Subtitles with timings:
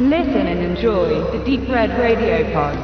[0.00, 2.76] Listen and enjoy the Deep Red Radio Pod.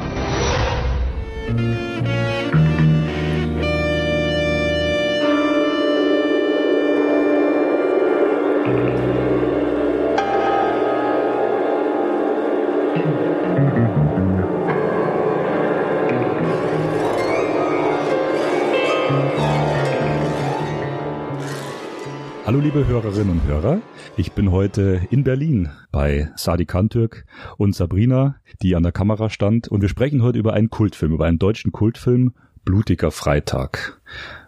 [22.45, 23.79] Hallo liebe Hörerinnen und Hörer,
[24.17, 27.25] ich bin heute in Berlin bei Sadi Kantürk
[27.57, 31.25] und Sabrina, die an der Kamera stand und wir sprechen heute über einen Kultfilm, über
[31.25, 32.33] einen deutschen Kultfilm,
[32.63, 33.99] Blutiger Freitag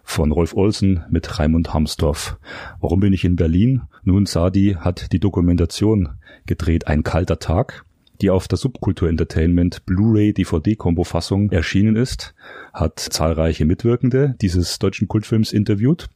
[0.04, 2.38] von Rolf Olsen mit Raimund Hamsdorf.
[2.80, 3.82] Warum bin ich in Berlin?
[4.04, 6.10] Nun, Sadi hat die Dokumentation
[6.46, 7.84] gedreht, Ein kalter Tag,
[8.22, 12.34] die auf der Subkultur Entertainment Blu-ray DVD Combo Fassung erschienen ist,
[12.74, 16.08] hat zahlreiche Mitwirkende dieses deutschen Kultfilms interviewt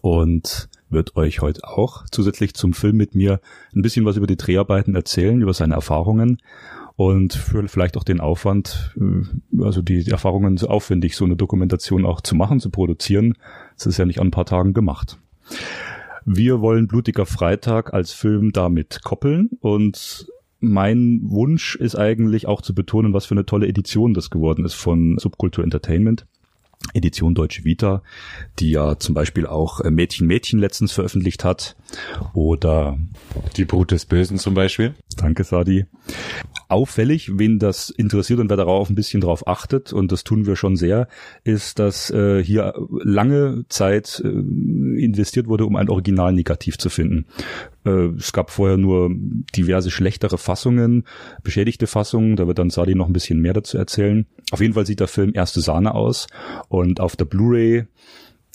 [0.00, 3.40] und wird euch heute auch zusätzlich zum Film mit mir
[3.74, 6.38] ein bisschen was über die Dreharbeiten erzählen, über seine Erfahrungen
[6.96, 12.06] und für vielleicht auch den Aufwand, äh, also die, Erfahrungen so aufwendig, so eine Dokumentation
[12.06, 13.34] auch zu machen, zu produzieren.
[13.76, 15.18] Das ist ja nicht an ein paar Tagen gemacht.
[16.24, 20.26] Wir wollen Blutiger Freitag als Film damit koppeln und
[20.60, 24.74] mein Wunsch ist eigentlich auch zu betonen, was für eine tolle Edition das geworden ist
[24.74, 26.26] von Subkultur Entertainment.
[26.92, 28.02] Edition Deutsche Vita,
[28.58, 31.76] die ja zum Beispiel auch äh, Mädchen Mädchen letztens veröffentlicht hat.
[32.34, 32.98] Oder
[33.56, 34.94] Die Brut des Bösen zum Beispiel.
[35.16, 35.86] Danke, Sadi.
[36.68, 40.56] Auffällig, wen das interessiert und wer darauf ein bisschen drauf achtet, und das tun wir
[40.56, 41.08] schon sehr,
[41.44, 47.26] ist, dass äh, hier lange Zeit äh, investiert wurde, um ein Original negativ zu finden.
[47.84, 49.10] Äh, es gab vorher nur
[49.54, 51.04] diverse schlechtere Fassungen,
[51.42, 54.26] beschädigte Fassungen, da wird dann Sadi noch ein bisschen mehr dazu erzählen.
[54.50, 56.26] Auf jeden Fall sieht der Film erste Sahne aus
[56.68, 57.86] und auf der Blu-ray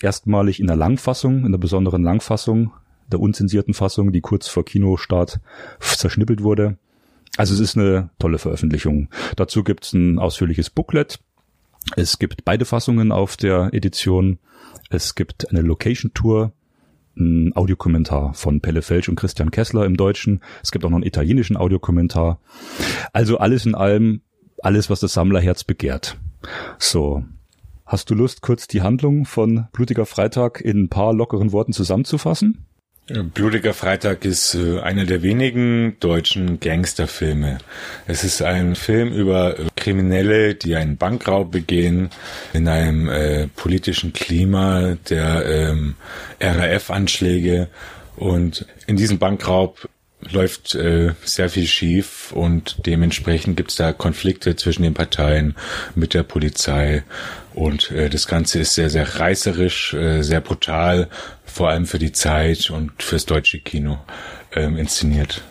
[0.02, 2.72] erstmalig in der Langfassung, in der besonderen Langfassung,
[3.12, 5.40] der unzensierten Fassung, die kurz vor Kinostart
[5.80, 6.78] zerschnippelt wurde.
[7.38, 9.10] Also es ist eine tolle Veröffentlichung.
[9.36, 11.20] Dazu gibt es ein ausführliches Booklet.
[11.96, 14.40] Es gibt beide Fassungen auf der Edition.
[14.90, 16.54] Es gibt eine Location Tour,
[17.16, 20.42] ein Audiokommentar von Pelle Felsch und Christian Kessler im Deutschen.
[20.64, 22.40] Es gibt auch noch einen italienischen Audiokommentar.
[23.14, 24.22] Also alles in allem,
[24.64, 26.18] alles, was das Sammlerherz begehrt.
[26.78, 27.24] So.
[27.86, 32.66] Hast du Lust, kurz die Handlung von Blutiger Freitag in ein paar lockeren Worten zusammenzufassen?
[33.34, 37.58] Blutiger Freitag ist äh, einer der wenigen deutschen Gangsterfilme.
[38.06, 42.12] Es ist ein Film über äh, Kriminelle, die einen Bankraub begehen
[42.54, 45.96] in einem äh, politischen Klima der ähm,
[46.40, 47.70] RAF-Anschläge
[48.16, 49.90] und in diesem Bankraub
[50.22, 55.56] läuft äh, sehr viel schief und dementsprechend gibt es da Konflikte zwischen den Parteien
[55.96, 57.04] mit der Polizei
[57.54, 61.08] und äh, das Ganze ist sehr, sehr reißerisch, äh, sehr brutal,
[61.46, 63.98] vor allem für die Zeit und fürs deutsche Kino
[64.54, 65.42] ähm, inszeniert.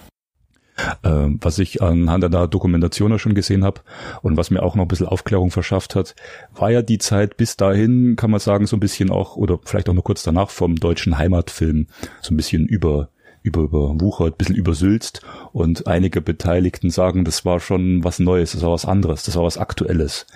[1.03, 3.81] Ähm, was ich anhand der Dokumentation auch schon gesehen habe
[4.23, 6.15] und was mir auch noch ein bisschen Aufklärung verschafft hat,
[6.55, 9.89] war ja die Zeit bis dahin, kann man sagen, so ein bisschen auch, oder vielleicht
[9.89, 11.89] auch nur kurz danach vom deutschen Heimatfilm,
[12.21, 13.09] so ein bisschen über
[13.49, 15.23] über, überwuchert, ein bisschen übersülzt
[15.53, 19.45] und einige Beteiligten sagen, das war schon was Neues, das war was anderes, das war
[19.45, 20.27] was Aktuelles.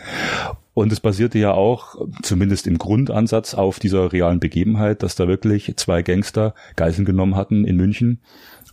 [0.74, 5.74] Und es basierte ja auch, zumindest im Grundansatz, auf dieser realen Begebenheit, dass da wirklich
[5.76, 8.20] zwei Gangster Geiseln genommen hatten in München,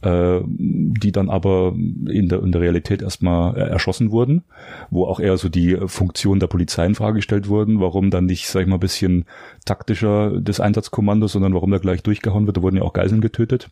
[0.02, 4.44] äh, die dann aber in der, in der Realität erstmal erschossen wurden,
[4.90, 8.48] wo auch eher so die Funktion der Polizei in Frage gestellt wurden, warum dann nicht,
[8.48, 9.26] sag ich mal, ein bisschen
[9.66, 13.70] taktischer des Einsatzkommandos, sondern warum da gleich durchgehauen wird, da wurden ja auch Geiseln getötet.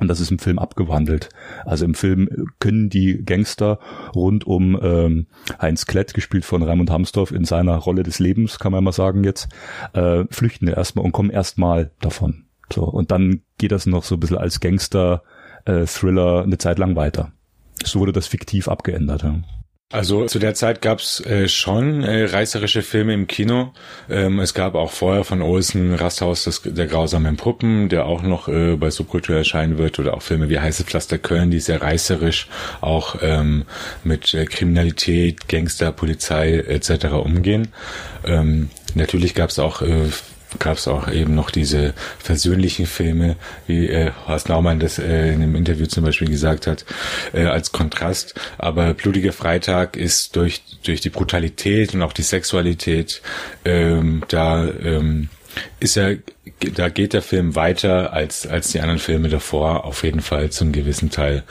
[0.00, 1.28] Und das ist im Film abgewandelt.
[1.64, 2.28] Also im Film
[2.58, 3.78] können die Gangster
[4.14, 5.26] rund um ähm,
[5.60, 9.22] Heinz Klett, gespielt von Raimund Hamsdorf in seiner Rolle des Lebens, kann man mal sagen
[9.22, 9.48] jetzt,
[9.92, 12.44] äh, flüchten erstmal und kommen erstmal davon.
[12.72, 16.96] So, und dann geht das noch so ein bisschen als Gangster-Thriller äh, eine Zeit lang
[16.96, 17.32] weiter.
[17.84, 19.22] So wurde das fiktiv abgeändert.
[19.22, 19.42] Ja.
[19.92, 23.72] Also zu der Zeit gab es äh, schon äh, reißerische Filme im Kino.
[24.08, 28.48] Ähm, es gab auch vorher von Olsen Rasthaus des, der grausamen Puppen, der auch noch
[28.48, 32.48] äh, bei Subkultur erscheinen wird, oder auch Filme wie Heiße Pflaster Köln, die sehr reißerisch
[32.80, 33.66] auch ähm,
[34.02, 37.12] mit äh, Kriminalität, Gangster, Polizei etc.
[37.12, 37.68] umgehen.
[38.24, 40.08] Ähm, natürlich gab es auch äh,
[40.58, 43.36] gab es auch eben noch diese versöhnlichen Filme,
[43.66, 46.84] wie äh, Horst Naumann das äh, in einem Interview zum Beispiel gesagt hat,
[47.32, 48.34] äh, als Kontrast.
[48.58, 53.22] Aber Blutiger Freitag ist durch, durch die Brutalität und auch die Sexualität
[53.64, 55.28] ähm, da ähm,
[55.80, 56.10] ist ja,
[56.74, 60.72] da geht der Film weiter als, als die anderen Filme davor, auf jeden Fall zum
[60.72, 61.42] gewissen Teil.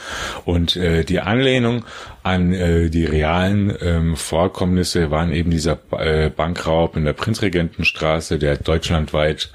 [0.45, 1.85] Und äh, die Anlehnung
[2.23, 8.57] an äh, die realen ähm, Vorkommnisse waren eben dieser äh, Bankraub in der Prinzregentenstraße, der
[8.57, 9.51] deutschlandweit,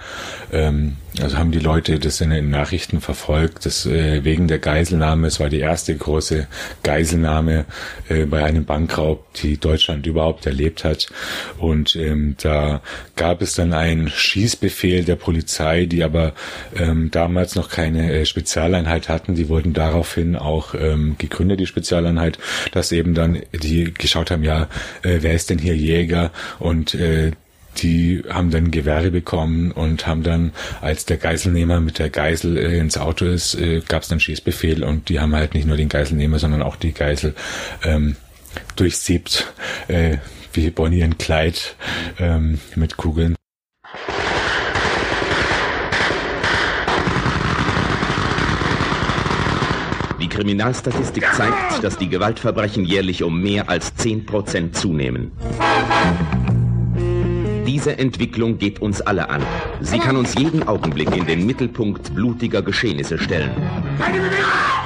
[0.53, 5.29] ähm, also haben die Leute das in den Nachrichten verfolgt, das äh, wegen der Geiselnahme,
[5.29, 6.47] es war die erste große
[6.83, 7.65] Geiselnahme
[8.11, 11.09] äh, bei einem Bankraub, die Deutschland überhaupt erlebt hat.
[11.56, 12.83] Und ähm, da
[13.17, 16.32] gab es dann einen Schießbefehl der Polizei, die aber
[16.76, 19.35] ähm, damals noch keine äh, Spezialeinheit hatten.
[19.35, 22.38] Die wurden daraufhin auch ähm, gegründet, die Spezialeinheit
[22.73, 24.69] dass eben dann die geschaut haben, ja,
[25.02, 27.32] äh, wer ist denn hier Jäger und äh,
[27.79, 32.79] die haben dann Gewehre bekommen und haben dann, als der Geiselnehmer mit der Geisel äh,
[32.79, 35.88] ins Auto ist, äh, gab es dann Schießbefehl und die haben halt nicht nur den
[35.88, 37.35] Geiselnehmer, sondern auch die Geisel
[37.85, 38.17] ähm,
[38.76, 39.52] durchsiebt,
[39.88, 40.19] äh,
[40.52, 41.58] wie Bonnie und Clyde
[42.19, 43.37] ähm, mit Kugeln.
[50.20, 55.31] Die Kriminalstatistik zeigt, dass die Gewaltverbrechen jährlich um mehr als 10 Prozent zunehmen.
[57.67, 59.43] Diese Entwicklung geht uns alle an.
[59.81, 63.50] Sie kann uns jeden Augenblick in den Mittelpunkt blutiger Geschehnisse stellen.
[64.00, 64.78] Keine Bewegung!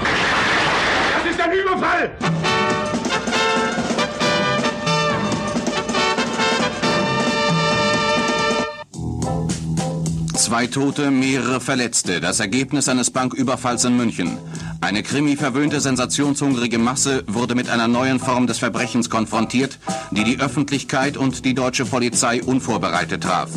[10.43, 12.21] Zwei Tote, mehrere Verletzte.
[12.21, 14.39] Das Ergebnis eines Banküberfalls in München.
[14.81, 19.79] Eine krimi-verwöhnte, sensationshungrige Masse wurde mit einer neuen Form des Verbrechens konfrontiert,
[20.11, 23.51] die die Öffentlichkeit und die deutsche Polizei unvorbereitet traf.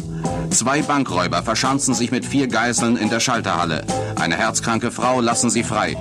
[0.52, 3.84] Zwei Bankräuber verschanzen sich mit vier Geiseln in der Schalterhalle.
[4.18, 5.98] Eine herzkranke Frau lassen sie frei.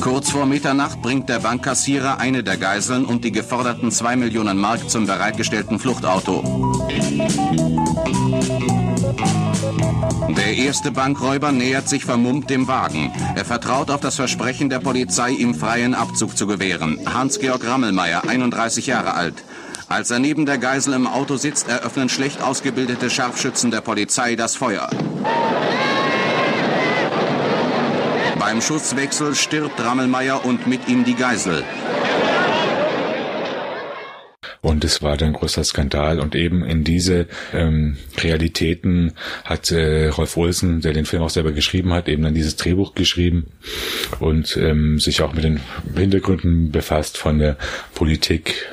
[0.00, 4.88] Kurz vor Mitternacht bringt der Bankkassierer eine der Geiseln und die geforderten zwei Millionen Mark
[4.88, 6.42] zum bereitgestellten Fluchtauto.
[10.36, 13.12] Der erste Bankräuber nähert sich vermummt dem Wagen.
[13.34, 16.98] Er vertraut auf das Versprechen der Polizei, ihm freien Abzug zu gewähren.
[17.12, 19.44] Hans-Georg Rammelmeier, 31 Jahre alt.
[19.88, 24.56] Als er neben der Geisel im Auto sitzt, eröffnen schlecht ausgebildete Scharfschützen der Polizei das
[24.56, 24.88] Feuer.
[28.40, 31.62] Beim Schusswechsel stirbt Rammelmeier und mit ihm die Geisel.
[34.62, 36.18] Und es war dann großer Skandal.
[36.18, 39.12] Und eben in diese ähm, Realitäten
[39.44, 42.94] hat äh, Rolf Olsen, der den Film auch selber geschrieben hat, eben dann dieses Drehbuch
[42.94, 43.48] geschrieben
[44.20, 45.60] und ähm, sich auch mit den
[45.94, 47.58] Hintergründen befasst von der
[47.94, 48.72] Politik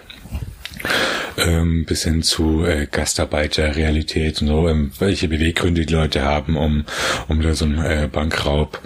[1.37, 6.85] ähm, bis hin zu äh, Gastarbeiterrealität und so, ähm, welche Beweggründe die Leute haben, um,
[7.27, 8.79] um da so einen äh, Bankraub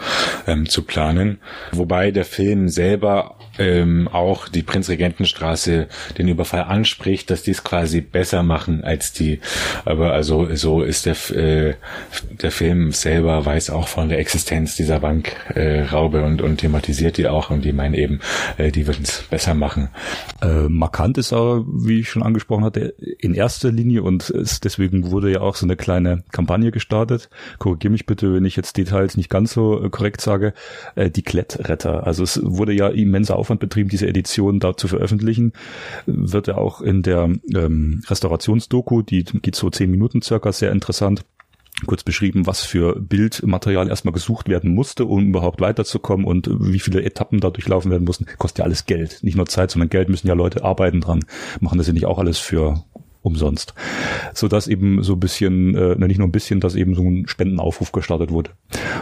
[0.47, 1.39] ähm, zu planen.
[1.71, 5.87] Wobei der Film selber ähm, auch die Prinzregentenstraße
[6.17, 9.39] den Überfall anspricht, dass die es quasi besser machen als die.
[9.85, 11.75] Aber also so ist der äh,
[12.41, 17.27] der Film selber weiß auch von der Existenz dieser Bankraube äh, und und thematisiert die
[17.27, 18.19] auch und die meinen eben,
[18.57, 19.89] äh, die würden es besser machen.
[20.41, 25.11] Äh, markant ist aber, wie ich schon angesprochen hatte, in erster Linie und es, deswegen
[25.11, 27.29] wurde ja auch so eine kleine Kampagne gestartet.
[27.59, 30.53] Korrigiere mich bitte, wenn ich jetzt Details nicht ganz so äh, korrekt sage.
[30.95, 32.05] Äh, die Klettretter.
[32.05, 35.53] Also es wurde ja immenser Aufwand betrieben, diese Edition da zu veröffentlichen.
[36.05, 41.25] Wird ja auch in der ähm, Restaurationsdoku, die geht so zehn Minuten circa, sehr interessant
[41.87, 47.03] kurz beschrieben, was für Bildmaterial erstmal gesucht werden musste, um überhaupt weiterzukommen und wie viele
[47.03, 48.25] Etappen da durchlaufen werden mussten.
[48.37, 49.23] Kostet ja alles Geld.
[49.23, 51.25] Nicht nur Zeit, sondern Geld müssen ja Leute arbeiten dran.
[51.59, 52.83] Machen das ja nicht auch alles für
[53.21, 53.73] umsonst.
[54.33, 57.27] So dass eben so ein bisschen, äh, nicht nur ein bisschen, dass eben so ein
[57.27, 58.51] Spendenaufruf gestartet wurde.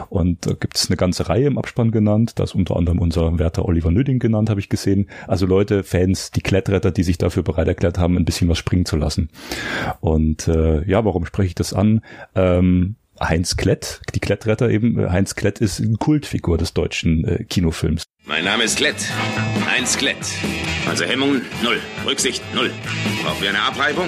[0.09, 3.65] Und da gibt es eine ganze Reihe im Abspann genannt, das unter anderem unser Wärter
[3.65, 5.07] Oliver Nöding genannt, habe ich gesehen.
[5.27, 8.85] Also Leute, Fans, die Klettretter, die sich dafür bereit erklärt haben, ein bisschen was springen
[8.85, 9.29] zu lassen.
[10.01, 12.01] Und äh, ja, warum spreche ich das an?
[12.35, 15.11] Ähm, Heinz Klett, die Klettretter eben.
[15.11, 18.03] Heinz Klett ist eine Kultfigur des deutschen äh, Kinofilms.
[18.25, 18.95] Mein Name ist Klett.
[19.65, 20.17] Heinz Klett.
[20.87, 21.79] Also Hemmungen null.
[22.05, 22.71] Rücksicht null.
[23.23, 24.07] Brauchen wir eine Abreibung?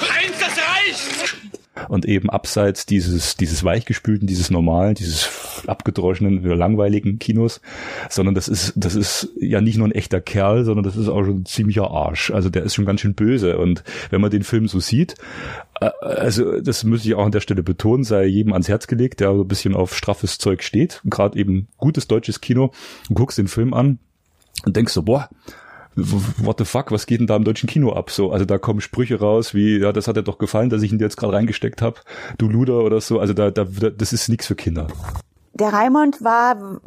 [0.00, 1.41] Heinz, das reicht!
[1.88, 7.62] Und eben abseits dieses, dieses weichgespülten, dieses normalen, dieses abgedroschenen, langweiligen Kinos,
[8.10, 11.24] sondern das ist, das ist ja nicht nur ein echter Kerl, sondern das ist auch
[11.24, 12.30] schon ein ziemlicher Arsch.
[12.30, 13.56] Also der ist schon ganz schön böse.
[13.56, 15.14] Und wenn man den Film so sieht,
[15.80, 19.20] äh, also das muss ich auch an der Stelle betonen, sei jedem ans Herz gelegt,
[19.20, 22.72] der so ein bisschen auf straffes Zeug steht, gerade eben gutes deutsches Kino,
[23.08, 23.98] und guckst den Film an
[24.64, 25.30] und denkst so, boah,
[25.94, 28.10] what the fuck, was geht denn da im deutschen Kino ab?
[28.10, 30.92] So, also da kommen Sprüche raus wie, ja, das hat dir doch gefallen, dass ich
[30.92, 32.00] ihn dir jetzt gerade reingesteckt habe,
[32.38, 33.18] du Luder oder so.
[33.18, 34.88] Also da, da das ist nichts für Kinder.
[35.54, 36.80] Der Raimund war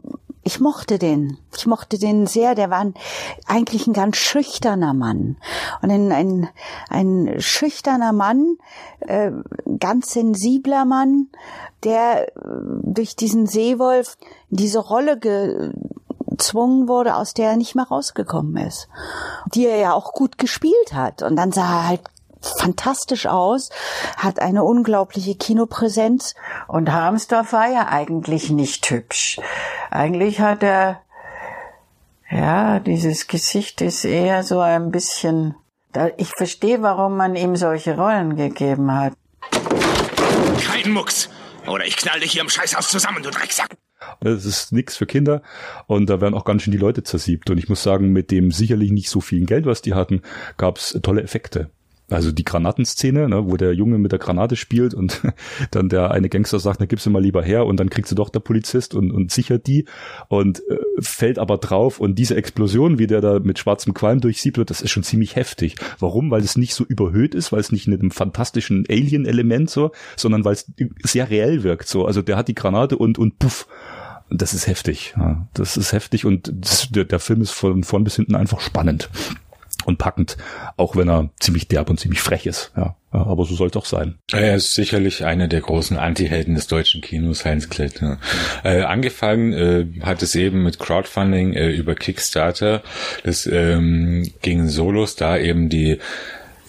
[0.48, 1.40] ich mochte den.
[1.58, 2.54] Ich mochte den sehr.
[2.54, 2.94] Der war ein,
[3.48, 5.38] eigentlich ein ganz schüchterner Mann.
[5.82, 6.50] Und ein, ein,
[6.88, 8.58] ein schüchterner Mann,
[9.00, 9.32] äh,
[9.80, 11.30] ganz sensibler Mann,
[11.84, 12.32] der äh,
[12.84, 14.18] durch diesen Seewolf
[14.52, 15.18] diese Rolle
[16.38, 18.88] gezwungen wurde, aus der er nicht mehr rausgekommen ist.
[19.54, 21.22] Die er ja auch gut gespielt hat.
[21.22, 22.02] Und dann sah er halt
[22.42, 23.70] fantastisch aus,
[24.18, 26.36] hat eine unglaubliche Kinopräsenz
[26.68, 29.40] und Harmsdorf war ja eigentlich nicht hübsch.
[29.90, 31.02] Eigentlich hat er,
[32.30, 35.56] ja, dieses Gesicht ist eher so ein bisschen,
[36.18, 39.14] ich verstehe, warum man ihm solche Rollen gegeben hat.
[40.68, 41.30] Kein Mucks!
[41.66, 43.76] Oder ich knall dich hier im Scheißhaus zusammen, du Drecksack!
[44.22, 45.42] Das ist nix für Kinder
[45.88, 47.50] und da werden auch ganz schön die Leute zersiebt.
[47.50, 50.22] Und ich muss sagen, mit dem sicherlich nicht so viel Geld, was die hatten,
[50.58, 51.70] gab's tolle Effekte
[52.10, 55.22] also die Granatenszene, ne, wo der Junge mit der Granate spielt und
[55.72, 58.16] dann der eine Gangster sagt, na gib sie mal lieber her und dann kriegt sie
[58.16, 59.86] doch der Polizist und, und sichert die
[60.28, 64.58] und äh, fällt aber drauf und diese Explosion, wie der da mit schwarzem Qualm durchsieht
[64.58, 65.76] wird, das ist schon ziemlich heftig.
[66.00, 66.30] Warum?
[66.30, 70.46] Weil es nicht so überhöht ist, weil es nicht mit einem fantastischen Alien-Element so, sondern
[70.46, 70.72] weil es
[71.04, 72.06] sehr reell wirkt so.
[72.06, 73.68] Also der hat die Granate und und puff.
[74.32, 75.14] Das ist heftig.
[75.18, 75.48] Ja.
[75.54, 79.10] Das ist heftig und das, der, der Film ist von vorn bis hinten einfach spannend
[79.86, 80.38] und packend,
[80.78, 82.72] auch wenn er ziemlich derb und ziemlich frech ist.
[82.76, 84.16] Ja, aber so soll es auch sein.
[84.32, 88.02] Er ist sicherlich einer der großen Anti-Helden des deutschen Kinos, Heinz Klett.
[88.02, 88.18] Ja.
[88.64, 92.84] Äh, angefangen äh, hat es eben mit Crowdfunding äh, über Kickstarter.
[93.24, 96.00] Das ähm, ging so los, da eben die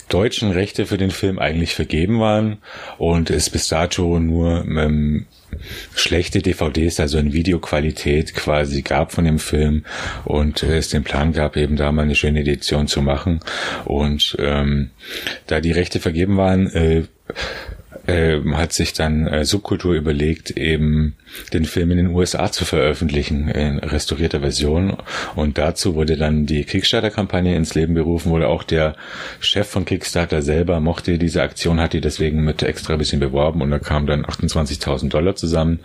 [0.09, 2.59] deutschen Rechte für den Film eigentlich vergeben waren
[2.99, 5.27] und es bis dato nur ähm,
[5.95, 9.85] schlechte DVDs, also in Videoqualität quasi gab von dem Film
[10.25, 13.41] und äh, es den Plan gab, eben da mal eine schöne Edition zu machen.
[13.85, 14.91] Und ähm,
[15.47, 17.05] da die Rechte vergeben waren, äh,
[18.07, 21.17] äh, hat sich dann äh, Subkultur überlegt, eben
[21.53, 24.97] den Film in den USA zu veröffentlichen in restaurierter Version.
[25.35, 28.95] Und dazu wurde dann die Kickstarter-Kampagne ins Leben berufen, wurde auch der
[29.41, 33.61] Chef von Kickstarter selber mochte diese Aktion, hat die deswegen mit extra ein bisschen beworben
[33.61, 35.81] und da kamen dann 28.000 Dollar zusammen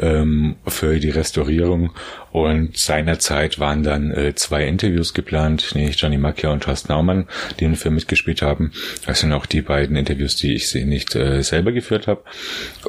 [0.00, 1.90] ähm, für die Restaurierung.
[2.34, 7.28] Und seinerzeit waren dann äh, zwei Interviews geplant, nämlich Johnny Macchia und Thorsten Naumann,
[7.60, 8.72] die den Film mitgespielt haben.
[9.06, 12.22] Das sind auch die beiden Interviews, die ich sie nicht äh, selber geführt habe.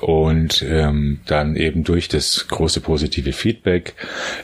[0.02, 3.94] Und ähm, dann eben durch das große positive Feedback,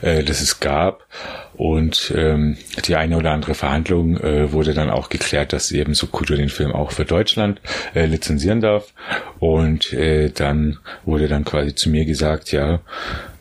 [0.00, 1.06] äh, das es gab,
[1.54, 6.36] und ähm, die eine oder andere Verhandlung äh, wurde dann auch geklärt, dass eben Subkultur
[6.36, 7.60] den Film auch für Deutschland
[7.94, 8.92] äh, lizenzieren darf.
[9.38, 12.80] Und äh, dann wurde dann quasi zu mir gesagt, ja,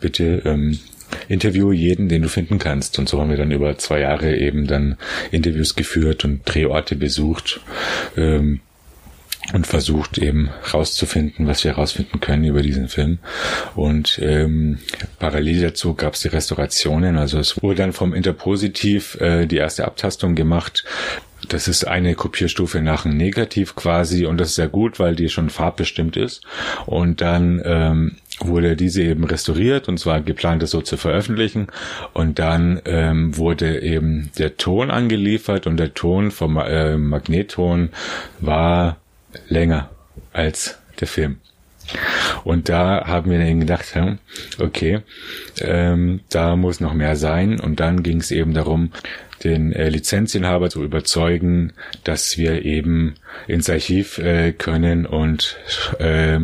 [0.01, 0.79] bitte ähm,
[1.29, 2.99] interview jeden, den du finden kannst.
[2.99, 4.97] Und so haben wir dann über zwei Jahre eben dann
[5.31, 7.61] Interviews geführt und Drehorte besucht.
[8.17, 8.59] Ähm,
[9.53, 13.19] und versucht eben rauszufinden, was wir rausfinden können über diesen Film.
[13.75, 14.79] Und ähm,
[15.19, 17.17] parallel dazu gab es die Restaurationen.
[17.17, 20.85] Also es wurde dann vom Interpositiv äh, die erste Abtastung gemacht.
[21.49, 25.27] Das ist eine Kopierstufe nach einem Negativ quasi und das ist sehr gut, weil die
[25.27, 26.43] schon farbbestimmt ist.
[26.85, 31.67] Und dann ähm, wurde diese eben restauriert und zwar geplant, das so zu veröffentlichen.
[32.13, 37.89] Und dann ähm, wurde eben der Ton angeliefert und der Ton vom äh, Magnetton
[38.39, 38.97] war
[39.47, 39.89] länger
[40.33, 41.37] als der Film.
[42.43, 43.93] Und da haben wir dann gedacht,
[44.59, 44.99] okay,
[45.59, 47.59] ähm, da muss noch mehr sein.
[47.59, 48.91] Und dann ging es eben darum,
[49.43, 51.73] den äh, Lizenzinhaber zu überzeugen,
[52.03, 53.15] dass wir eben
[53.47, 55.57] ins Archiv äh, können und
[55.99, 56.39] äh,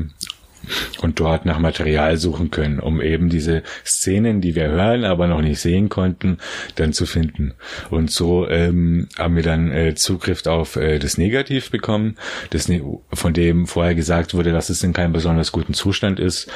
[1.02, 5.42] und dort nach Material suchen können, um eben diese Szenen, die wir hören, aber noch
[5.42, 6.38] nicht sehen konnten,
[6.76, 7.54] dann zu finden.
[7.90, 12.18] Und so ähm, haben wir dann äh, Zugriff auf äh, das Negativ bekommen,
[12.50, 12.82] das, ne
[13.14, 16.50] von dem vorher gesagt wurde, dass es in keinem besonders guten Zustand ist.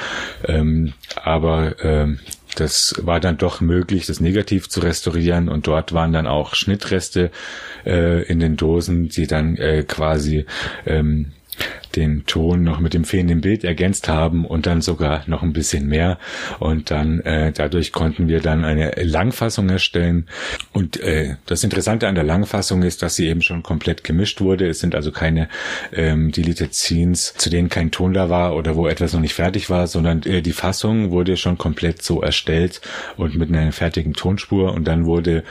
[0.48, 2.20] Ähm, aber ähm,
[2.56, 7.32] das war dann doch möglich, das Negativ zu restaurieren und dort waren dann auch Schnittreste
[7.86, 10.46] äh, in den Dosen, die dann äh, quasi
[10.86, 11.32] ähm,
[11.95, 15.88] den Ton noch mit dem fehlenden Bild ergänzt haben und dann sogar noch ein bisschen
[15.88, 16.17] mehr.
[16.60, 20.27] Und dann äh, dadurch konnten wir dann eine Langfassung erstellen.
[20.74, 24.67] Und äh, das Interessante an der Langfassung ist, dass sie eben schon komplett gemischt wurde.
[24.67, 25.50] Es sind also keine
[25.93, 29.69] ähm, Deleted Scenes, zu denen kein Ton da war oder wo etwas noch nicht fertig
[29.69, 32.81] war, sondern äh, die Fassung wurde schon komplett so erstellt
[33.17, 35.43] und mit einer fertigen Tonspur und dann wurde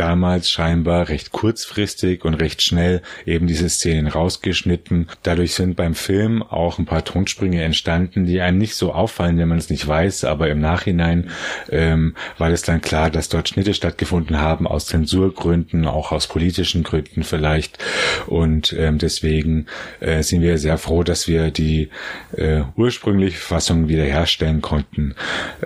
[0.00, 5.08] damals scheinbar recht kurzfristig und recht schnell eben diese Szenen rausgeschnitten.
[5.22, 9.48] Dadurch sind beim Film auch ein paar Tonsprünge entstanden, die einem nicht so auffallen, wenn
[9.48, 11.30] man es nicht weiß, aber im Nachhinein
[11.70, 16.82] ähm, war es dann klar, dass dort Schnitte stattgefunden haben aus Zensurgründen, auch aus politischen
[16.82, 17.78] Gründen vielleicht.
[18.26, 19.66] Und ähm, deswegen
[20.00, 21.90] äh, sind wir sehr froh, dass wir die
[22.36, 25.14] äh, ursprüngliche Fassung wiederherstellen konnten.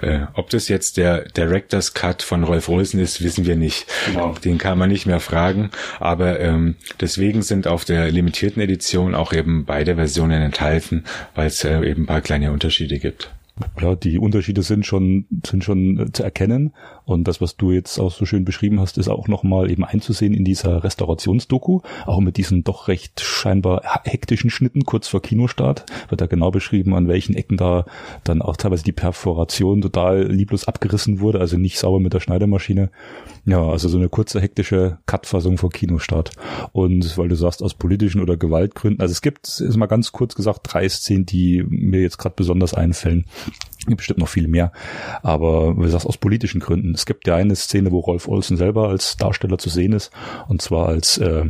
[0.01, 3.87] Äh, ob das jetzt der Director's Cut von Rolf Olsen ist, wissen wir nicht.
[4.07, 4.22] Genau.
[4.45, 5.71] Den kann man nicht mehr fragen.
[6.00, 11.64] Aber ähm, deswegen sind auf der limitierten Edition auch eben beide Versionen enthalten, weil es
[11.64, 13.31] äh, eben ein paar kleine Unterschiede gibt.
[13.76, 16.73] Klar, die Unterschiede sind schon, sind schon äh, zu erkennen.
[17.04, 20.35] Und das, was du jetzt auch so schön beschrieben hast, ist auch nochmal eben einzusehen
[20.35, 21.81] in dieser Restaurationsdoku.
[22.07, 26.95] Auch mit diesen doch recht scheinbar hektischen Schnitten kurz vor Kinostart wird da genau beschrieben,
[26.95, 27.87] an welchen Ecken da
[28.25, 32.90] dann auch teilweise die Perforation total lieblos abgerissen wurde, also nicht sauber mit der Schneidermaschine.
[33.45, 36.31] Ja, also so eine kurze hektische Cut-Fassung vor Kinostart.
[36.73, 40.35] Und weil du sagst, aus politischen oder Gewaltgründen, also es gibt, ist mal ganz kurz
[40.35, 43.26] gesagt, drei Szenen, die mir jetzt gerade besonders einfällen.
[43.87, 44.73] Gibt bestimmt noch viel mehr.
[45.23, 46.95] Aber wie gesagt, aus politischen Gründen.
[46.95, 50.11] Es gibt ja eine Szene, wo Rolf Olsen selber als Darsteller zu sehen ist.
[50.49, 51.47] Und zwar als äh,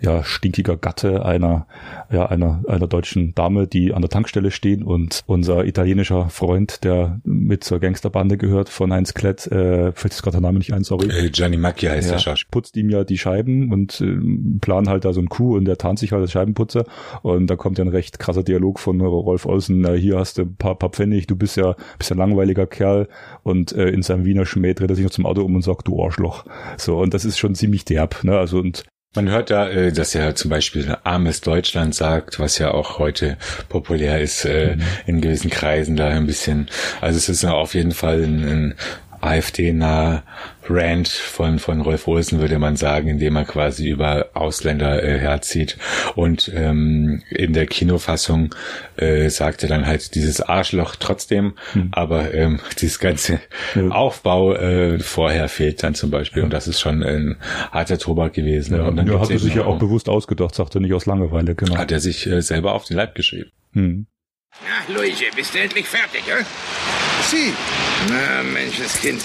[0.00, 1.66] ja, stinkiger Gatte einer,
[2.10, 7.20] ja, einer, einer deutschen Dame, die an der Tankstelle stehen und unser italienischer Freund, der
[7.24, 10.84] mit zur Gangsterbande gehört von Heinz Klett, äh, fällt jetzt gerade der Name nicht ein,
[10.84, 11.08] sorry.
[11.08, 12.50] Äh, Gianni Macchia heißt ja, der Schauspieler.
[12.50, 14.16] Putzt ihm ja die Scheiben und äh,
[14.60, 16.84] planen halt da so ein Kuh und der tarnt sich halt als Scheibenputzer
[17.22, 20.42] und da kommt ja ein recht krasser Dialog von Rolf Olsen, na, hier hast du
[20.42, 23.08] ein paar, paar Pfennig, du bist ja, bist ja ein langweiliger Kerl
[23.42, 25.88] und äh, in seinem Wiener Schmäh dreht er sich noch zum Auto um und sagt,
[25.88, 26.44] du Arschloch.
[26.76, 28.84] So, und das ist schon ziemlich derb, ne, also und
[29.16, 33.36] man hört da, äh, dass er zum Beispiel armes Deutschland sagt, was ja auch heute
[33.68, 34.82] populär ist äh, mhm.
[35.06, 36.68] in gewissen Kreisen da ein bisschen.
[37.00, 38.74] Also es ist auf jeden Fall ein, ein
[39.20, 40.22] AfD-nahe
[40.68, 45.76] Rant von, von Rolf Olsen, würde man sagen, indem er quasi über Ausländer äh, herzieht.
[46.14, 48.54] Und ähm, in der Kinofassung
[48.96, 51.88] äh, sagt er dann halt dieses Arschloch trotzdem, mhm.
[51.92, 53.40] aber ähm, dieses ganze
[53.74, 53.88] ja.
[53.88, 56.40] Aufbau äh, vorher fehlt dann zum Beispiel.
[56.40, 56.44] Ja.
[56.44, 57.36] Und das ist schon ein
[57.72, 58.76] harter Tobak gewesen.
[58.76, 61.06] Ja, und dann ja, hat er sich ja auch bewusst ausgedacht, sagt er nicht aus
[61.06, 61.76] Langeweile, genau.
[61.76, 63.50] Hat er sich äh, selber auf den Leib geschrieben.
[63.72, 64.06] Mhm.
[64.62, 66.36] Na, Luigi, bist du endlich fertig, ja?
[67.22, 67.52] Sie.
[68.08, 69.22] Na, Menschenskind.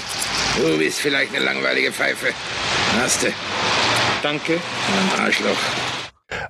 [0.58, 2.28] Du bist vielleicht eine langweilige Pfeife.
[3.00, 3.28] Hast du.
[4.24, 4.60] Danke.
[5.18, 5.58] Arschloch.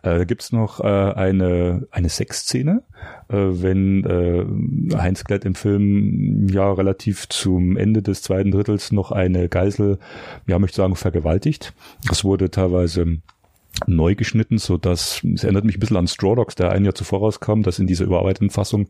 [0.03, 2.83] Äh, da gibt's noch äh, eine, eine Sexszene,
[3.29, 9.11] äh, wenn äh, Heinz Klett im Film ja relativ zum Ende des zweiten Drittels noch
[9.11, 9.99] eine Geisel,
[10.47, 11.73] ja möchte sagen, vergewaltigt.
[12.07, 13.17] Das wurde teilweise
[13.87, 16.95] neu geschnitten, so dass es erinnert mich ein bisschen an Straw Dogs, der ein Jahr
[16.95, 18.87] zuvor rauskam, dass in dieser überarbeiteten Fassung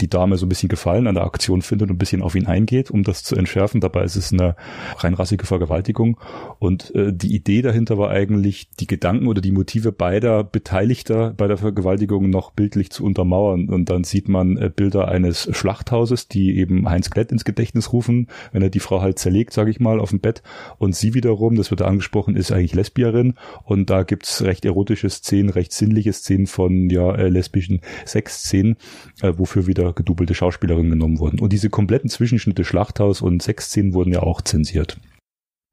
[0.00, 2.46] die Dame so ein bisschen Gefallen an der Aktion findet und ein bisschen auf ihn
[2.46, 3.80] eingeht, um das zu entschärfen.
[3.80, 4.56] Dabei ist es eine
[4.98, 6.18] reinrassige Vergewaltigung.
[6.58, 11.46] Und äh, die Idee dahinter war eigentlich, die Gedanken oder die Motive beider Beteiligter bei
[11.46, 13.68] der Vergewaltigung noch bildlich zu untermauern.
[13.68, 18.28] Und dann sieht man äh, Bilder eines Schlachthauses, die eben Heinz Klett ins Gedächtnis rufen,
[18.52, 20.42] wenn er die Frau halt zerlegt, sage ich mal, auf dem Bett.
[20.78, 23.34] Und sie wiederum, das wird da angesprochen, ist eigentlich Lesbierin.
[23.64, 28.76] Und da gibt's recht erotische Szenen, recht sinnliche Szenen von ja äh, lesbischen Sexszenen,
[29.22, 31.40] äh, wofür wieder gedubbelte Schauspielerinnen genommen wurden.
[31.40, 34.98] Und diese kompletten Zwischenschnitte Schlachthaus und Sexszenen wurden ja auch zensiert.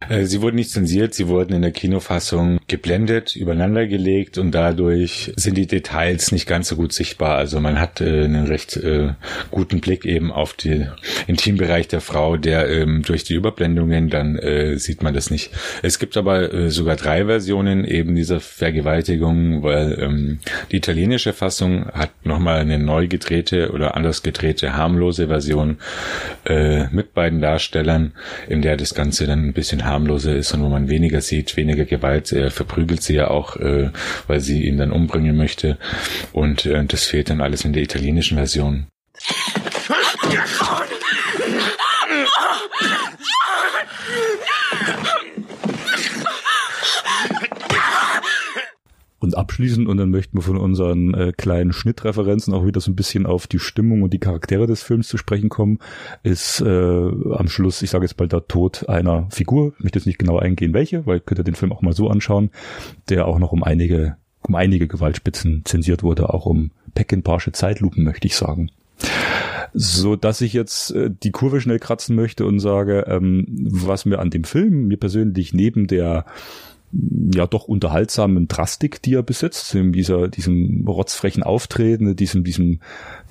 [0.10, 5.32] Äh, sie wurden nicht zensiert, sie wurden in der Kinofassung geblendet, übereinander gelegt und dadurch
[5.36, 7.38] sind die Details nicht ganz so gut sichtbar.
[7.38, 9.14] Also man hat äh, einen recht äh,
[9.52, 10.90] guten Blick eben auf den
[11.28, 15.52] Intimbereich der Frau, der ähm, durch die Überblendungen dann äh, sieht man das nicht.
[15.84, 20.40] Es gibt aber äh, sogar drei Versionen eben dieser Vergewaltigung, weil ähm,
[20.72, 25.78] die italienische Fassung hat nochmal eine neu gedrehte oder anders gedrehte harmlose Version
[26.46, 28.14] äh, mit beiden Darstellern,
[28.50, 31.86] in der das Ganze dann ein bisschen harmloser ist und wo man weniger sieht, weniger
[31.86, 32.32] Gewalt.
[32.32, 33.92] Er verprügelt sie ja auch, äh,
[34.28, 35.78] weil sie ihn dann umbringen möchte.
[36.34, 38.88] Und äh, das fehlt dann alles in der italienischen Version.
[49.62, 52.96] Und abschließend, und dann möchten wir von unseren äh, kleinen Schnittreferenzen auch wieder so ein
[52.96, 55.78] bisschen auf die Stimmung und die Charaktere des Films zu sprechen kommen,
[56.24, 60.08] ist äh, am Schluss, ich sage jetzt bald der Tod einer Figur, ich möchte jetzt
[60.08, 62.50] nicht genau eingehen, welche, weil könnt ihr den Film auch mal so anschauen,
[63.10, 68.26] der auch noch um einige, um einige Gewaltspitzen zensiert wurde, auch um Peckinpahsche Zeitlupen, möchte
[68.26, 68.72] ich sagen.
[69.74, 74.18] So dass ich jetzt äh, die Kurve schnell kratzen möchte und sage, ähm, was mir
[74.18, 76.26] an dem Film mir persönlich neben der
[76.94, 82.80] ja doch unterhaltsamen Drastik, die er besitzt, in dieser, diesem rotzfrechen Auftreten, diesem, diesem,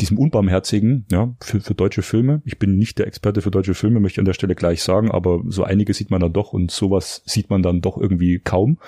[0.01, 2.43] diesem unbarmherzigen, ja, für, für deutsche Filme.
[2.45, 5.11] Ich bin nicht der Experte für deutsche Filme, möchte ich an der Stelle gleich sagen,
[5.11, 8.79] aber so einige sieht man dann doch und sowas sieht man dann doch irgendwie kaum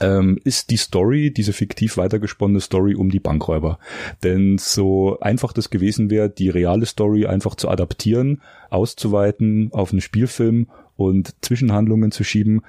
[0.00, 3.78] ähm, ist die Story, diese fiktiv weitergesponnene Story um die Bankräuber.
[4.22, 10.00] Denn so einfach das gewesen wäre, die reale Story einfach zu adaptieren, auszuweiten auf einen
[10.00, 12.62] Spielfilm und Zwischenhandlungen zu schieben,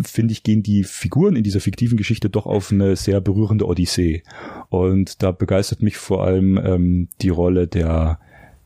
[0.00, 4.22] finde ich, gehen die Figuren in dieser fiktiven Geschichte doch auf eine sehr berührende Odyssee.
[4.68, 8.18] Und da begeistert mich vor allem ähm, die Rolle der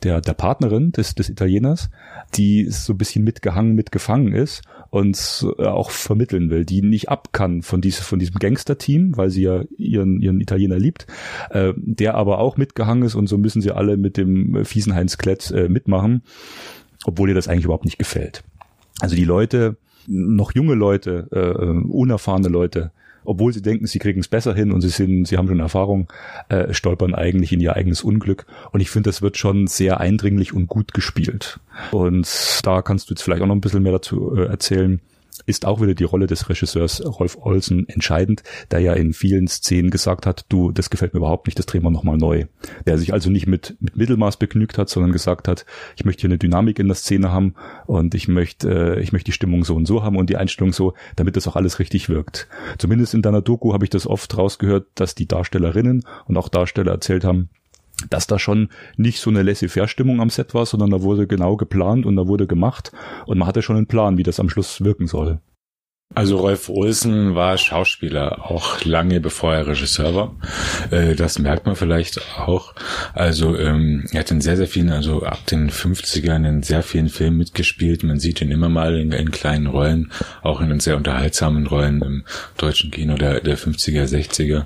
[0.02, 1.90] der, der Partnerin des, des Italieners,
[2.34, 7.32] die so ein bisschen mitgehangen, mitgefangen ist und äh, auch vermitteln will, die nicht ab
[7.32, 11.06] kann von, diese, von diesem Gangster-Team, weil sie ja ihren, ihren Italiener liebt,
[11.50, 15.18] äh, der aber auch mitgehangen ist und so müssen sie alle mit dem fiesen Heinz
[15.18, 16.22] Klett äh, mitmachen,
[17.04, 18.42] obwohl ihr das eigentlich überhaupt nicht gefällt.
[19.00, 19.76] Also die Leute,
[20.06, 22.90] noch junge Leute, äh, äh unerfahrene Leute,
[23.24, 26.08] obwohl sie denken, sie kriegen es besser hin und sie sind, sie haben schon Erfahrung,
[26.48, 28.46] äh, stolpern eigentlich in ihr eigenes Unglück.
[28.72, 31.60] Und ich finde, das wird schon sehr eindringlich und gut gespielt.
[31.92, 32.28] Und
[32.64, 35.00] da kannst du jetzt vielleicht auch noch ein bisschen mehr dazu äh, erzählen
[35.46, 39.90] ist auch wieder die Rolle des Regisseurs Rolf Olsen entscheidend, der ja in vielen Szenen
[39.90, 42.46] gesagt hat, du, das gefällt mir überhaupt nicht, das drehen wir nochmal neu.
[42.86, 45.64] Der sich also nicht mit, mit Mittelmaß begnügt hat, sondern gesagt hat,
[45.96, 47.54] ich möchte hier eine Dynamik in der Szene haben
[47.86, 50.72] und ich möchte, äh, ich möchte die Stimmung so und so haben und die Einstellung
[50.72, 52.48] so, damit das auch alles richtig wirkt.
[52.78, 56.92] Zumindest in deiner Doku habe ich das oft rausgehört, dass die Darstellerinnen und auch Darsteller
[56.92, 57.48] erzählt haben,
[58.10, 62.06] dass da schon nicht so eine laissez-faire-Stimmung am Set war, sondern da wurde genau geplant
[62.06, 62.92] und da wurde gemacht
[63.26, 65.40] und man hatte schon einen Plan, wie das am Schluss wirken soll.
[66.14, 70.36] Also Rolf Olsen war Schauspieler, auch lange bevor er Regisseur war.
[70.90, 72.74] Äh, das merkt man vielleicht auch.
[73.14, 77.08] Also ähm, er hat in sehr, sehr vielen, also ab den 50ern in sehr vielen
[77.08, 78.02] Filmen mitgespielt.
[78.02, 80.12] Man sieht ihn immer mal in, in kleinen Rollen,
[80.42, 82.24] auch in sehr unterhaltsamen Rollen im
[82.58, 84.64] deutschen Kino der, der 50er, 60er.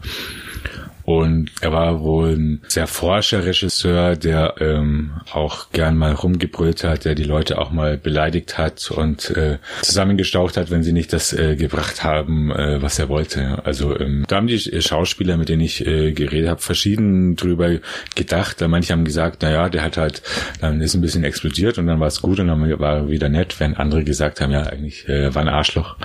[1.06, 7.04] Und er war wohl ein sehr forscher Regisseur, der ähm, auch gern mal rumgebrüllt hat,
[7.04, 11.32] der die Leute auch mal beleidigt hat und äh, zusammengestaucht hat, wenn sie nicht das
[11.32, 13.64] äh, gebracht haben, äh, was er wollte.
[13.64, 17.78] Also ähm, da haben die Schauspieler, mit denen ich äh, geredet habe, verschieden drüber
[18.16, 18.60] gedacht.
[18.66, 20.22] Manche haben gesagt, na ja, der hat halt,
[20.60, 23.28] dann ist ein bisschen explodiert und dann war es gut und dann war er wieder
[23.28, 25.98] nett, während andere gesagt haben, ja, eigentlich äh, war ein Arschloch.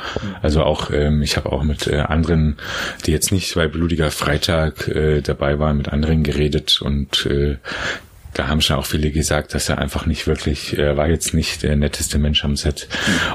[0.44, 2.58] Also auch, ähm, ich habe auch mit äh, anderen,
[3.08, 7.58] die jetzt nicht bei Blutiger Freitag äh, dabei waren, mit anderen geredet und äh,
[8.34, 11.64] da haben schon auch viele gesagt, dass er einfach nicht wirklich, er war jetzt nicht
[11.64, 12.88] der netteste Mensch am Set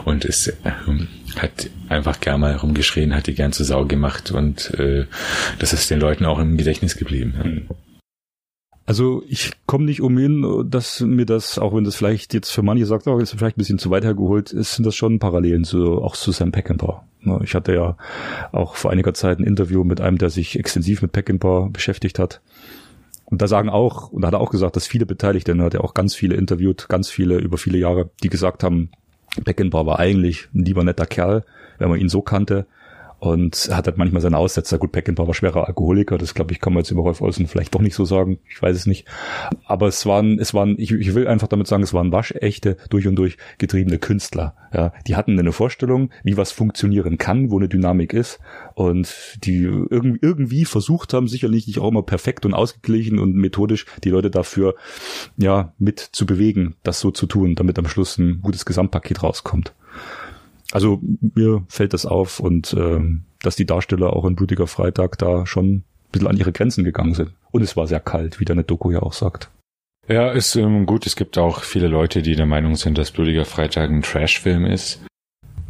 [0.05, 0.55] und es äh,
[1.37, 5.05] hat einfach gern mal rumgeschrien, hat die gern zur Sau gemacht und äh,
[5.59, 7.69] das ist den Leuten auch im Gedächtnis geblieben.
[8.87, 12.87] Also ich komme nicht umhin, dass mir das, auch wenn das vielleicht jetzt für manche
[12.87, 16.01] sagt, oh, ist vielleicht ein bisschen zu weit hergeholt, ist, sind das schon Parallelen zu,
[16.01, 17.05] auch zu Sam Peckinpah.
[17.23, 17.97] Ne, ich hatte ja
[18.53, 22.41] auch vor einiger Zeit ein Interview mit einem, der sich extensiv mit Peckinpah beschäftigt hat.
[23.25, 25.75] Und da sagen auch, und da hat er auch gesagt, dass viele Beteiligte, er hat
[25.75, 28.91] ja auch ganz viele interviewt, ganz viele über viele Jahre, die gesagt haben,
[29.45, 31.45] Peckinpah war eigentlich ein lieber netter Kerl,
[31.79, 32.67] wenn man ihn so kannte
[33.27, 34.79] und hat halt manchmal seine Aussetzer.
[34.79, 37.75] Gut, Peckinpah war schwerer Alkoholiker, das glaube ich kann man jetzt über Rolf Olsen vielleicht
[37.75, 39.07] doch nicht so sagen, ich weiß es nicht.
[39.65, 43.07] Aber es waren, es waren, ich, ich will einfach damit sagen, es waren waschechte, durch
[43.09, 44.55] und durch getriebene Künstler.
[44.73, 48.39] Ja, die hatten eine Vorstellung, wie was funktionieren kann, wo eine Dynamik ist
[48.75, 53.87] und die irgendwie, irgendwie versucht haben, sicherlich nicht auch immer perfekt und ausgeglichen und methodisch
[54.05, 54.75] die Leute dafür
[55.37, 59.73] ja mit zu bewegen, das so zu tun, damit am Schluss ein gutes Gesamtpaket rauskommt.
[60.73, 65.47] Also mir fällt das auf und ähm, dass die Darsteller auch in Blutiger Freitag da
[65.47, 67.33] schon ein bisschen an ihre Grenzen gegangen sind.
[67.53, 69.51] Und es war sehr kalt, wie der Doku ja auch sagt.
[70.09, 71.07] Ja, ist ähm, gut.
[71.07, 75.01] Es gibt auch viele Leute, die der Meinung sind, dass Blutiger Freitag ein Trash-Film ist.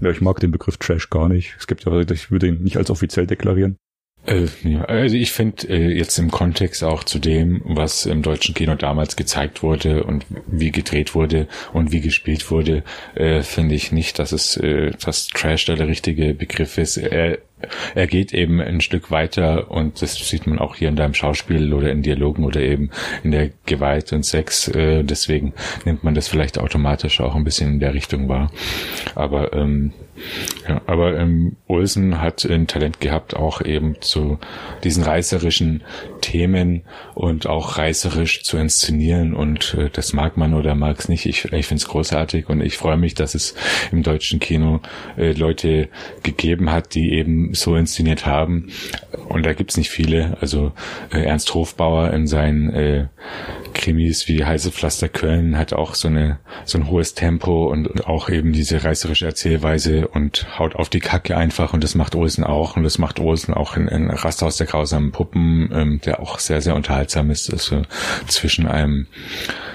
[0.00, 1.54] Ja, ich mag den Begriff Trash gar nicht.
[1.58, 3.76] Es gibt ja, ich würde ihn nicht als offiziell deklarieren.
[4.26, 9.14] Also ich finde äh, jetzt im Kontext auch zu dem, was im deutschen Kino damals
[9.14, 12.82] gezeigt wurde und wie gedreht wurde und wie gespielt wurde,
[13.14, 16.96] äh, finde ich nicht, dass es äh, dass Trash da der richtige Begriff ist.
[16.96, 17.38] Er
[17.94, 21.72] er geht eben ein Stück weiter und das sieht man auch hier in deinem Schauspiel
[21.72, 22.90] oder in Dialogen oder eben
[23.22, 24.70] in der Gewalt und Sex.
[24.74, 25.54] Deswegen
[25.86, 28.50] nimmt man das vielleicht automatisch auch ein bisschen in der Richtung wahr.
[29.14, 29.94] Aber ähm,
[30.68, 34.38] ja, aber ähm, Olsen hat ein Talent gehabt, auch eben zu
[34.84, 35.84] diesen reißerischen
[36.20, 36.82] Themen
[37.14, 41.26] und auch reißerisch zu inszenieren und äh, das mag man oder mag es nicht.
[41.26, 43.54] Ich, ich finde es großartig und ich freue mich, dass es
[43.92, 44.80] im deutschen Kino
[45.16, 45.88] äh, Leute
[46.22, 48.70] gegeben hat, die eben so inszeniert haben.
[49.28, 50.36] Und da gibt's nicht viele.
[50.40, 50.72] Also
[51.12, 53.06] äh, Ernst Hofbauer in seinen äh,
[53.76, 58.28] Krimis wie Heiße Pflaster Köln hat auch so eine so ein hohes Tempo und, auch
[58.28, 62.76] eben diese reißerische Erzählweise und haut auf die Kacke einfach und das macht Olsen auch
[62.76, 66.60] und das macht Olsen auch in, in Rasthaus der grausamen Puppen, ähm, der auch sehr
[66.60, 67.82] sehr unterhaltsam ist, also
[68.26, 69.06] zwischen einem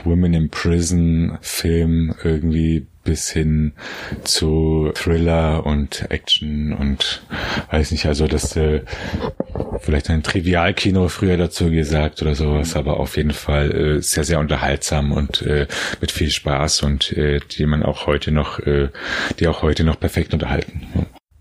[0.04, 3.74] Women in Prison Film irgendwie bis hin
[4.24, 7.24] zu Thriller und Action und
[7.72, 8.82] weiß nicht, also das äh,
[9.82, 14.40] vielleicht ein Trivialkino früher dazu gesagt oder sowas, aber auf jeden Fall äh, sehr, sehr
[14.40, 15.68] unterhaltsam und äh,
[16.00, 18.90] mit viel Spaß und äh, die man auch heute noch, äh,
[19.40, 20.82] die auch heute noch perfekt unterhalten.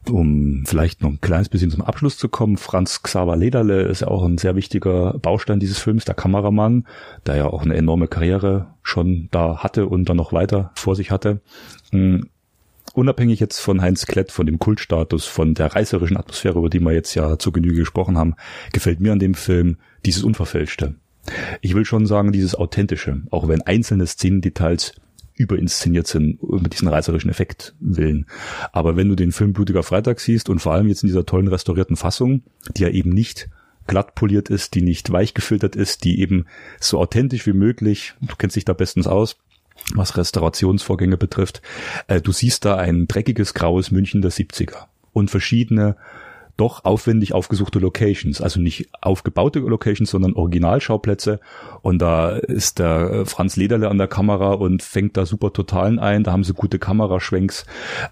[0.08, 4.08] Um vielleicht noch ein kleines bisschen zum Abschluss zu kommen, Franz Xaver Lederle ist ja
[4.08, 6.86] auch ein sehr wichtiger Baustein dieses Films, der Kameramann,
[7.26, 11.10] der ja auch eine enorme Karriere schon da hatte und dann noch weiter vor sich
[11.10, 11.42] hatte.
[12.92, 16.92] Unabhängig jetzt von Heinz Klett, von dem Kultstatus, von der reißerischen Atmosphäre, über die wir
[16.92, 18.34] jetzt ja zur Genüge gesprochen haben,
[18.72, 20.96] gefällt mir an dem Film dieses Unverfälschte.
[21.60, 24.94] Ich will schon sagen, dieses Authentische, auch wenn einzelne Szenendetails
[25.34, 28.26] überinszeniert sind mit diesen reißerischen Effekt willen.
[28.72, 31.48] Aber wenn du den Film Blutiger Freitag siehst und vor allem jetzt in dieser tollen
[31.48, 32.42] restaurierten Fassung,
[32.76, 33.48] die ja eben nicht
[33.86, 36.46] glatt poliert ist, die nicht weich gefiltert ist, die eben
[36.78, 39.38] so authentisch wie möglich, du kennst dich da bestens aus,
[39.94, 41.62] was Restaurationsvorgänge betrifft,
[42.06, 45.96] äh, du siehst da ein dreckiges graues München der 70er und verschiedene
[46.60, 51.40] doch aufwendig aufgesuchte Locations, also nicht aufgebaute Locations, sondern Originalschauplätze.
[51.80, 56.22] Und da ist der Franz Lederle an der Kamera und fängt da super Totalen ein.
[56.22, 57.64] Da haben sie gute Kameraschwenks.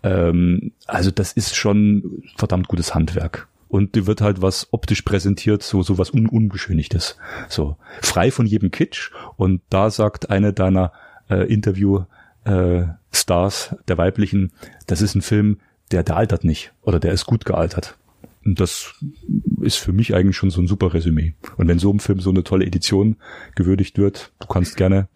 [0.03, 3.49] Ähm, also das ist schon verdammt gutes Handwerk.
[3.69, 7.19] Und die wird halt was optisch präsentiert, so, so was un unbeschönigtes.
[7.51, 9.11] So, frei von jedem Kitsch.
[9.37, 10.93] Und da sagt eine deiner
[11.29, 12.05] äh, Interview,
[12.45, 14.53] äh, Stars, der weiblichen,
[14.87, 15.59] das ist ein Film,
[15.91, 17.97] der, der altert nicht oder der ist gut gealtert.
[18.45, 18.95] Und das
[19.61, 21.35] ist für mich eigentlich schon so ein super Resümee.
[21.57, 23.17] Und wenn so ein Film so eine tolle Edition
[23.57, 25.09] gewürdigt wird, du kannst gerne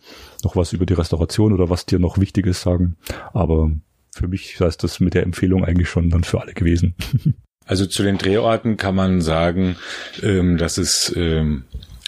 [0.44, 2.96] noch was über die Restauration oder was dir noch wichtig ist sagen.
[3.32, 3.70] Aber
[4.14, 6.94] für mich heißt das mit der Empfehlung eigentlich schon dann für alle gewesen.
[7.64, 9.76] Also zu den Drehorten kann man sagen,
[10.20, 11.62] ähm, dass es ähm,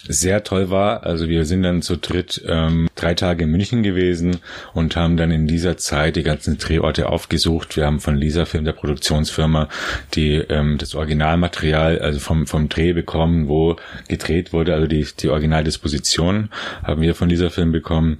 [0.07, 1.03] sehr toll war.
[1.03, 4.37] Also wir sind dann zu dritt ähm, drei Tage in München gewesen
[4.73, 7.75] und haben dann in dieser Zeit die ganzen Drehorte aufgesucht.
[7.75, 9.69] Wir haben von Lisa Film, der Produktionsfirma,
[10.13, 15.29] die ähm, das Originalmaterial, also vom, vom Dreh bekommen, wo gedreht wurde, also die, die
[15.29, 16.49] Originaldisposition
[16.83, 18.19] haben wir von dieser Film bekommen.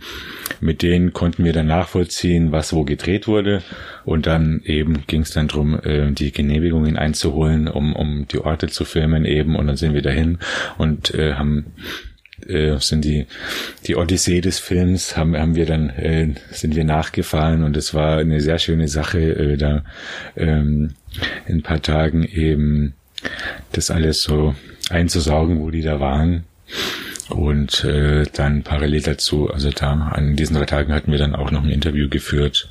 [0.59, 3.61] Mit denen konnten wir dann nachvollziehen, was wo gedreht wurde.
[4.03, 8.67] Und dann eben ging es dann drum, äh, die Genehmigungen einzuholen, um, um die Orte
[8.67, 9.55] zu filmen eben.
[9.55, 10.37] Und dann sind wir dahin
[10.77, 11.65] und äh, haben
[12.47, 13.25] äh, sind die
[13.87, 18.17] die Odyssee des Films haben haben wir dann äh, sind wir nachgefahren und es war
[18.17, 19.83] eine sehr schöne Sache äh, da
[20.35, 20.95] ähm,
[21.47, 22.93] in ein paar Tagen eben
[23.71, 24.55] das alles so
[24.89, 26.43] einzusaugen, wo die da waren
[27.29, 31.49] und äh, dann parallel dazu, also da an diesen drei Tagen hatten wir dann auch
[31.49, 32.69] noch ein Interview geführt.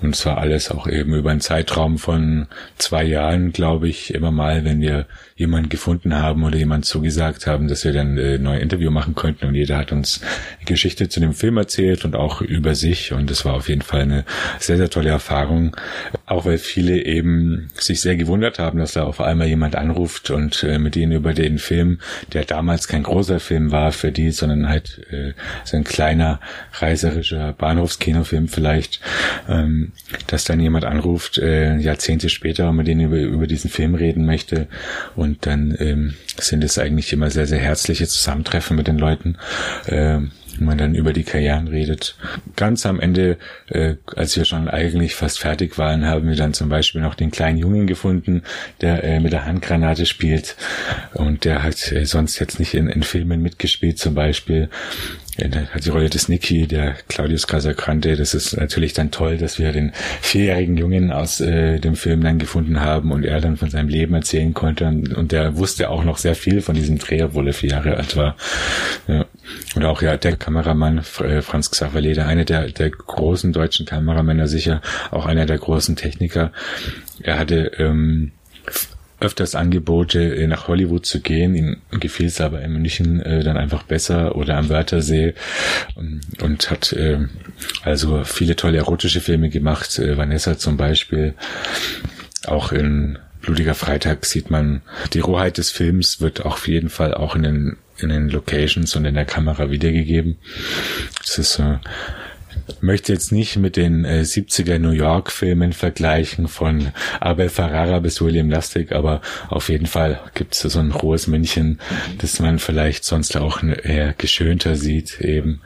[0.00, 2.46] Und zwar alles auch eben über einen Zeitraum von
[2.78, 7.68] zwei Jahren, glaube ich, immer mal, wenn wir jemanden gefunden haben oder jemand zugesagt haben,
[7.68, 9.44] dass wir dann äh, neue Interview machen könnten.
[9.44, 10.22] Und jeder hat uns
[10.64, 13.12] Geschichte zu dem Film erzählt und auch über sich.
[13.12, 14.24] Und das war auf jeden Fall eine
[14.58, 15.76] sehr, sehr tolle Erfahrung,
[16.24, 20.62] auch weil viele eben sich sehr gewundert haben, dass da auf einmal jemand anruft und
[20.64, 21.98] äh, mit ihnen über den Film,
[22.32, 26.40] der damals kein großer Film war für die, sondern halt äh, so ein kleiner
[26.72, 29.02] reiserischer Bahnhofskinofilm vielleicht,
[29.50, 29.92] ähm,
[30.28, 34.68] dass dann jemand anruft, Jahrzehnte später und mit denen über, über diesen Film reden möchte.
[35.14, 39.36] und und dann ähm, sind es eigentlich immer sehr, sehr herzliche Zusammentreffen mit den Leuten.
[39.88, 42.16] Ähm, man dann über die Karrieren redet.
[42.54, 43.36] Ganz am Ende,
[43.68, 47.30] äh, als wir schon eigentlich fast fertig waren, haben wir dann zum Beispiel noch den
[47.30, 48.42] kleinen Jungen gefunden,
[48.80, 50.56] der äh, mit der Handgranate spielt
[51.12, 54.70] und der hat äh, sonst jetzt nicht in, in Filmen mitgespielt zum Beispiel.
[55.38, 58.16] Ja, die Rolle des Niki, der Claudius Casagrande.
[58.16, 62.38] Das ist natürlich dann toll, dass wir den vierjährigen Jungen aus äh, dem Film dann
[62.38, 64.86] gefunden haben und er dann von seinem Leben erzählen konnte.
[64.86, 67.96] Und, und der wusste auch noch sehr viel von diesem Dreh, obwohl er vier Jahre
[67.96, 68.36] alt war.
[69.08, 69.26] Ja.
[69.74, 74.48] Und auch ja der Kameramann äh, Franz Xaver Leder, einer der, der großen deutschen Kameramänner
[74.48, 76.50] sicher, auch einer der großen Techniker.
[77.22, 78.32] Er hatte ähm,
[79.20, 81.54] öfters Angebote, äh, nach Hollywood zu gehen.
[81.54, 85.34] Ihm gefiel es aber in München äh, dann einfach besser oder am Wörthersee
[85.94, 87.26] und, und hat äh,
[87.82, 89.98] also viele tolle erotische Filme gemacht.
[89.98, 91.34] Äh, Vanessa zum Beispiel.
[92.46, 97.36] Auch in Blutiger Freitag sieht man, die Rohheit des Films wird auf jeden Fall auch
[97.36, 100.36] in den, in den Locations und in der Kamera wiedergegeben.
[101.20, 101.78] Das ist äh,
[102.80, 108.20] möchte jetzt nicht mit den äh, 70er New York Filmen vergleichen von Abel Ferrara bis
[108.20, 111.80] William Lustig, aber auf jeden Fall gibt es so ein hohes Männchen,
[112.18, 115.60] das man vielleicht sonst auch eher geschönter sieht eben.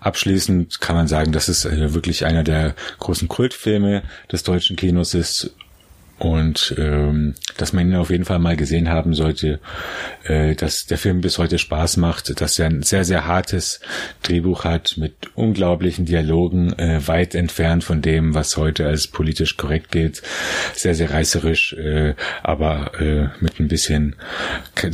[0.00, 5.14] Abschließend kann man sagen, dass es äh, wirklich einer der großen Kultfilme des deutschen Kinos
[5.14, 5.54] ist
[6.22, 9.58] und ähm, dass man ihn auf jeden Fall mal gesehen haben sollte,
[10.22, 13.80] äh, dass der Film bis heute Spaß macht, dass er ein sehr, sehr hartes
[14.22, 19.90] Drehbuch hat mit unglaublichen Dialogen, äh, weit entfernt von dem, was heute als politisch korrekt
[19.90, 20.22] gilt,
[20.74, 24.14] sehr, sehr reißerisch, äh, aber äh, mit ein bisschen,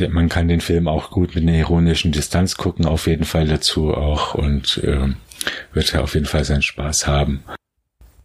[0.09, 3.93] man kann den Film auch gut mit einer ironischen Distanz gucken, auf jeden Fall dazu
[3.93, 5.13] auch und äh,
[5.73, 7.43] wird er auf jeden Fall seinen Spaß haben.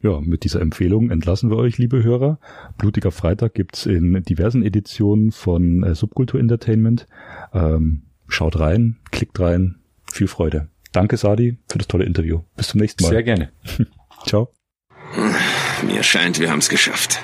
[0.05, 2.39] Ja, mit dieser Empfehlung entlassen wir euch, liebe Hörer.
[2.77, 7.07] Blutiger Freitag gibt's in diversen Editionen von äh, Subkultur Entertainment.
[7.55, 9.77] Ähm, schaut rein, klickt rein.
[10.13, 10.69] Viel Freude.
[10.93, 12.43] Danke, Sadi, für das tolle Interview.
[12.55, 13.09] Bis zum nächsten Mal.
[13.09, 13.49] Sehr gerne.
[14.27, 14.53] Ciao.
[15.87, 17.19] Mir scheint, wir haben's geschafft.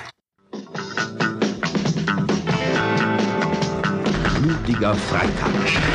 [4.40, 5.89] Blutiger Freitag.